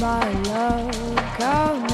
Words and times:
my 0.00 0.32
love. 0.42 1.16
Coming 1.38 1.85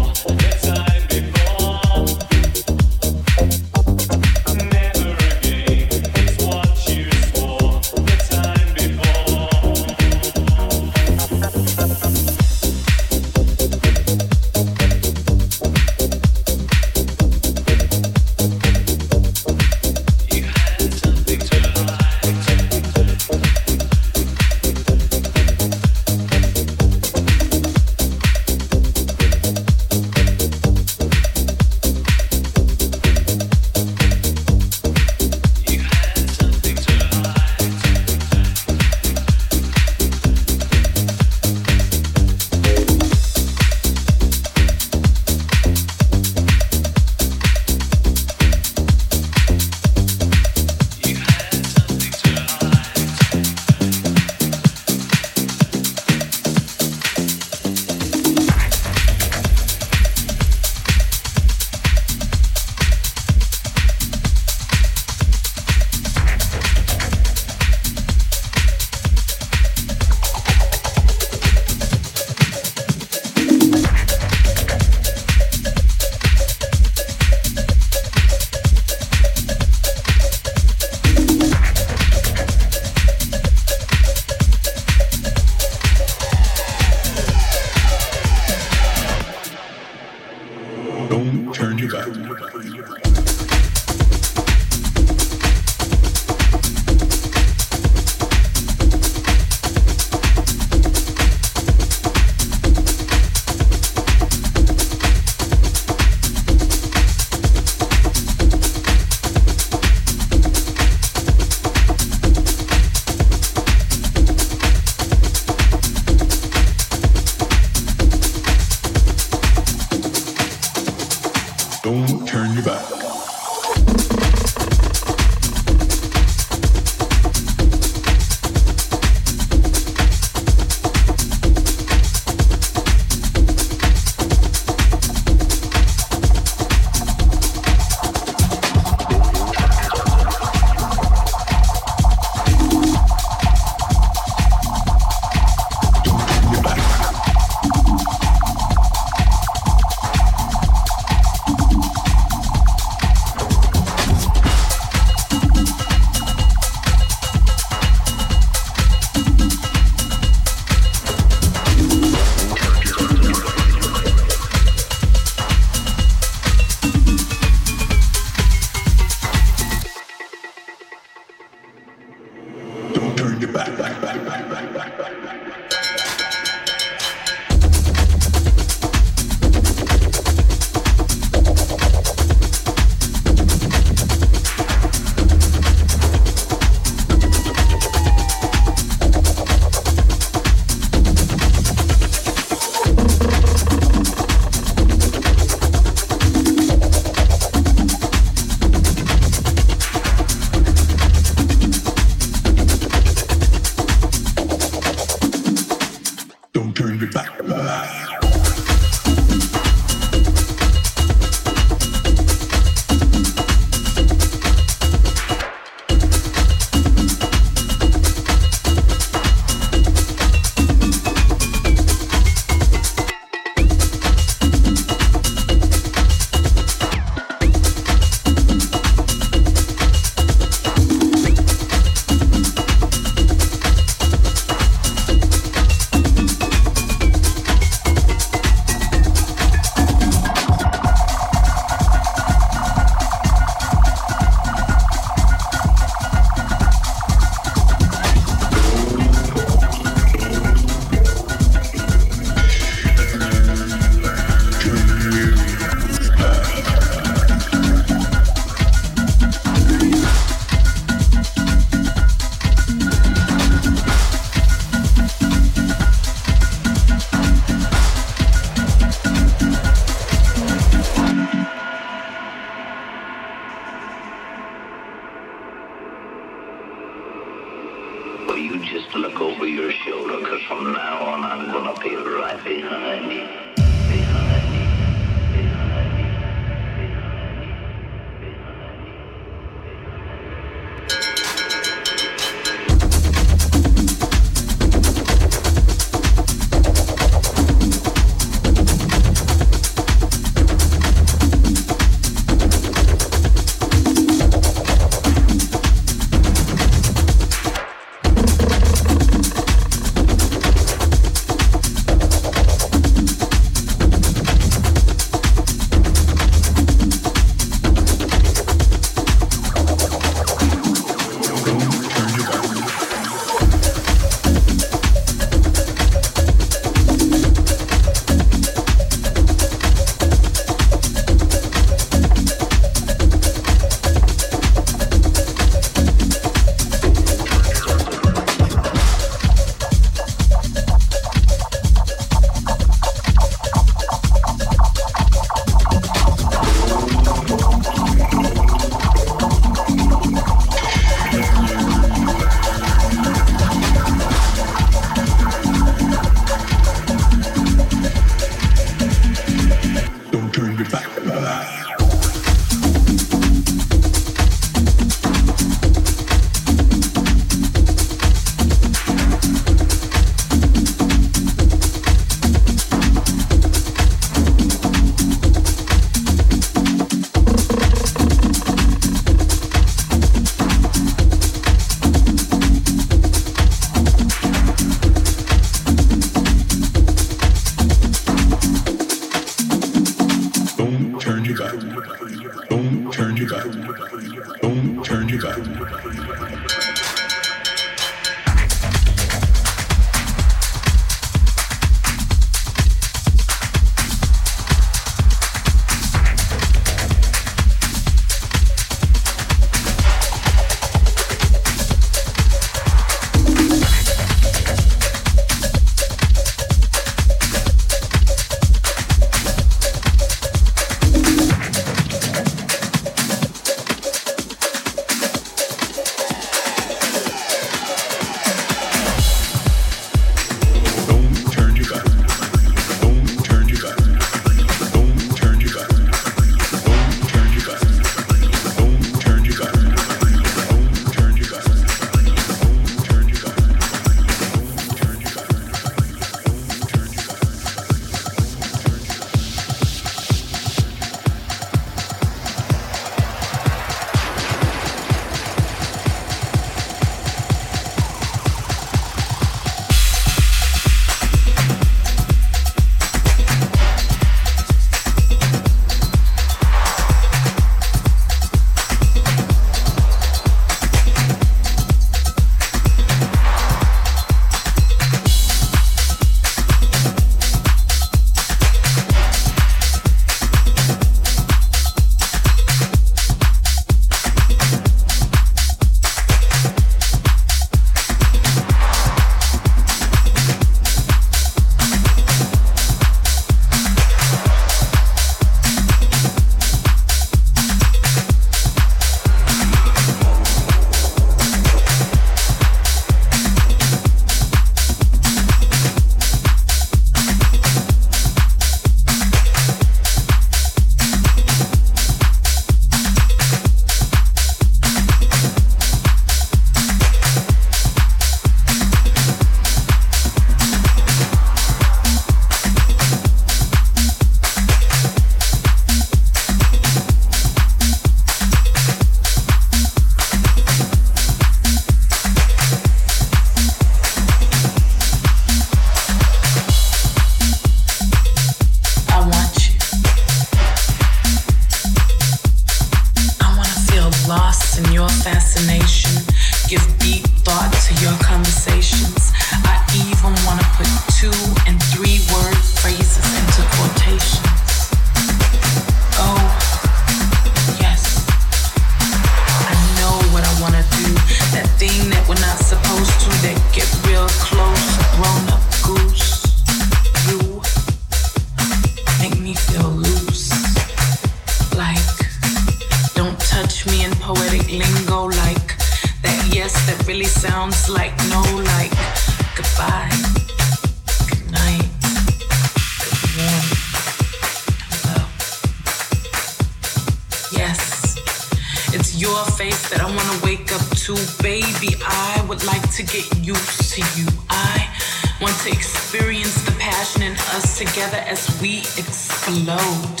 your 588.96 589.24
face 589.36 589.68
that 589.68 589.80
I 589.80 589.84
wanna 589.84 590.18
wake 590.24 590.50
up 590.52 590.64
to. 590.84 590.96
Baby, 591.22 591.76
I 591.84 592.24
would 592.28 592.42
like 592.44 592.64
to 592.76 592.82
get 592.82 593.04
used 593.20 593.74
to 593.74 593.80
you. 593.94 594.08
I 594.30 594.72
want 595.20 595.36
to 595.44 595.50
experience 595.50 596.40
the 596.42 596.52
passion 596.52 597.02
in 597.02 597.12
us 597.36 597.58
together 597.58 598.00
as 598.08 598.24
we 598.40 598.60
explode. 598.80 600.00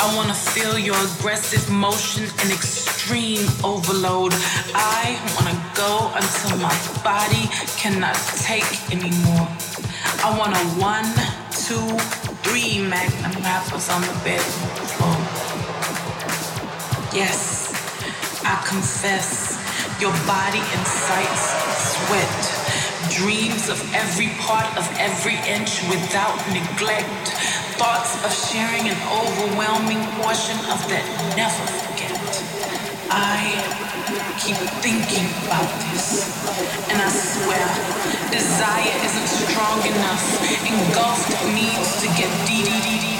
I 0.00 0.06
wanna 0.16 0.34
feel 0.34 0.78
your 0.78 0.96
aggressive 1.12 1.68
motion 1.70 2.24
and 2.40 2.50
extreme 2.50 3.46
overload. 3.62 4.32
I 4.74 5.20
wanna 5.36 5.56
go 5.76 6.10
until 6.16 6.56
my 6.64 6.76
body 7.04 7.44
cannot 7.76 8.16
take 8.40 8.70
anymore. 8.90 9.48
I 10.24 10.32
wanna 10.38 10.62
one, 10.80 11.12
two, 11.52 11.88
three 12.40 12.80
magnum 12.88 13.36
wrappers 13.42 13.90
on 13.90 14.00
the 14.00 14.16
bed. 14.24 14.44
Yes 17.12 17.59
confess. 18.70 19.58
Your 19.98 20.14
body 20.30 20.62
incites 20.78 21.44
sweat, 21.90 22.40
dreams 23.10 23.68
of 23.68 23.82
every 23.92 24.30
part 24.38 24.70
of 24.78 24.86
every 24.96 25.34
inch 25.42 25.82
without 25.90 26.38
neglect, 26.54 27.34
thoughts 27.74 28.14
of 28.22 28.30
sharing 28.30 28.86
an 28.86 28.98
overwhelming 29.10 30.02
portion 30.22 30.56
of 30.70 30.78
that 30.86 31.04
never 31.34 31.66
forget. 31.82 32.14
I 33.10 33.58
keep 34.38 34.56
thinking 34.78 35.26
about 35.44 35.70
this, 35.90 36.30
and 36.88 37.02
I 37.02 37.10
swear, 37.10 37.66
desire 38.30 38.94
isn't 39.02 39.30
strong 39.50 39.82
enough. 39.82 40.24
Engulfed 40.62 41.34
needs 41.58 41.90
to 42.02 42.08
get 42.14 42.30
deep. 42.46 43.19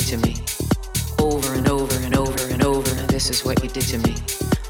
did 0.00 0.08
to 0.08 0.18
me. 0.18 0.36
Over 1.18 1.54
and 1.54 1.66
over 1.70 1.96
and 2.04 2.14
over 2.14 2.52
and 2.52 2.62
over, 2.62 2.90
and 2.96 3.08
this 3.08 3.30
is 3.30 3.46
what 3.46 3.62
you 3.62 3.70
did 3.70 3.84
to 3.84 3.98
me. 3.98 4.14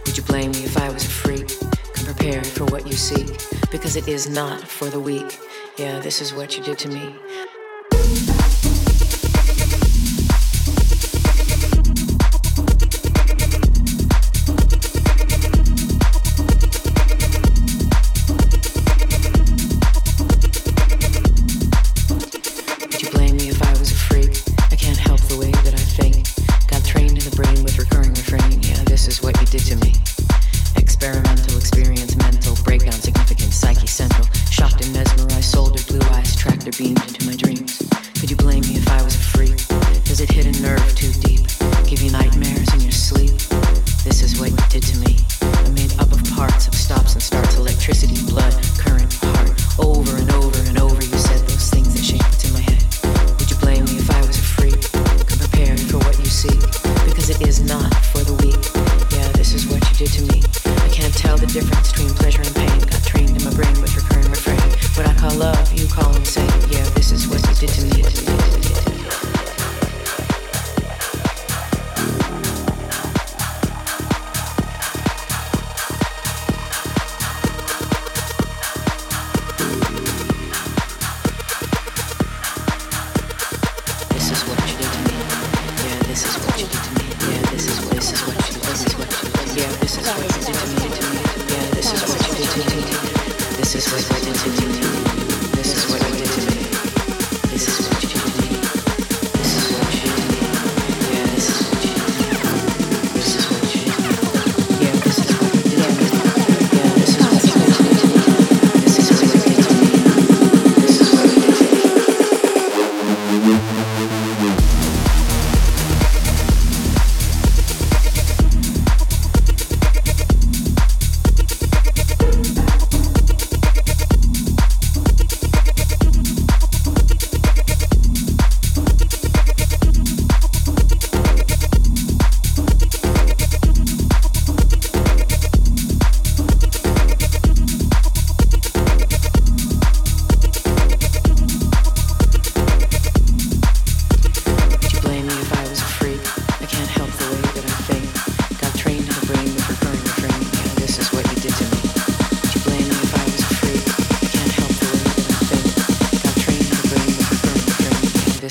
Would 0.05 0.17
you 0.17 0.23
blame 0.23 0.53
me 0.53 0.63
if 0.63 0.79
I 0.79 0.89
was 0.89 1.05
a 1.05 1.09
freak? 1.09 1.49
Come 1.95 2.05
prepared 2.05 2.47
for 2.47 2.65
what 2.67 2.87
you 2.87 2.93
seek, 2.93 3.27
because 3.73 3.97
it 3.97 4.07
is 4.07 4.29
not 4.29 4.61
for 4.61 4.89
the 4.89 5.01
weak. 5.01 5.37
Yeah, 5.79 5.99
this 5.99 6.21
is 6.21 6.33
what 6.33 6.57
you 6.57 6.63
did 6.63 6.79
to 6.79 6.89
me. 6.89 7.13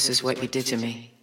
this 0.08 0.20
is 0.20 0.24
what 0.24 0.40
you 0.40 0.48
did 0.48 0.68
to 0.68 0.78
me. 0.78 1.15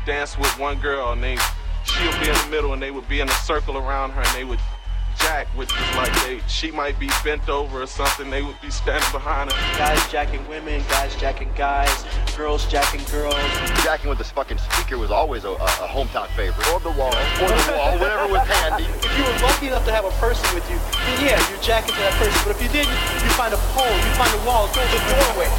Seven 0.00 0.06
guys 0.06 0.34
dance 0.34 0.38
with 0.38 0.58
one 0.58 0.80
girl, 0.80 1.12
and 1.12 1.22
they 1.22 1.36
she'll 1.84 2.12
be 2.20 2.28
in 2.28 2.34
the 2.34 2.48
middle, 2.50 2.72
and 2.72 2.82
they 2.82 2.90
would 2.90 3.08
be 3.08 3.20
in 3.20 3.28
a 3.28 3.32
circle 3.32 3.76
around 3.76 4.10
her, 4.10 4.22
and 4.22 4.34
they 4.34 4.44
would 4.44 4.60
jack, 5.18 5.48
which 5.48 5.70
is 5.72 5.96
like 5.96 6.12
they 6.22 6.40
she 6.48 6.70
might 6.70 6.98
be 6.98 7.10
bent 7.24 7.48
over 7.48 7.82
or 7.82 7.86
something. 7.86 8.30
They 8.30 8.42
would 8.42 8.60
be 8.60 8.70
standing 8.70 9.10
behind 9.12 9.52
her. 9.52 9.78
Guys 9.78 10.10
jacking 10.10 10.46
women, 10.48 10.82
guys 10.88 11.14
jacking 11.16 11.52
guys, 11.56 12.04
girls 12.36 12.66
jacking 12.68 13.04
girls. 13.10 13.34
Jacking 13.82 14.08
with 14.08 14.18
this 14.18 14.30
fucking 14.30 14.58
speaker 14.58 14.98
was 14.98 15.10
always 15.10 15.44
a, 15.44 15.50
a, 15.50 15.54
a 15.54 15.88
hometown 15.88 16.28
favorite. 16.28 16.66
Or 16.72 16.80
the 16.80 16.90
wall. 16.90 17.12
Or 17.42 17.48
the 17.48 17.74
wall, 17.76 17.98
whatever 17.98 18.32
was 18.32 18.46
handy. 18.46 18.86
If 19.10 19.18
you 19.18 19.24
were 19.24 19.38
lucky 19.42 19.66
enough 19.66 19.84
to 19.86 19.92
have 19.92 20.04
a 20.04 20.14
person 20.22 20.54
with 20.54 20.64
you, 20.70 20.78
then 21.04 21.26
yeah, 21.26 21.50
you're 21.50 21.60
jacking 21.60 21.94
to 21.94 22.00
that 22.00 22.14
person. 22.14 22.40
But 22.44 22.56
if 22.56 22.62
you 22.62 22.68
didn't, 22.68 22.94
you 23.20 23.30
find 23.36 23.52
a 23.52 23.60
pole, 23.74 23.84
you 23.90 24.12
find 24.16 24.32
a 24.32 24.46
wall, 24.46 24.68
go 24.72 24.80
to 24.80 24.88
the 24.88 25.02
doorway. 25.10 25.50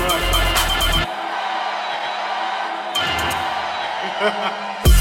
First 0.00 0.49
Ha 4.20 4.28
ha 4.28 4.48
ha! 4.84 4.99